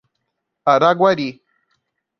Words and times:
Araguari 0.65 1.29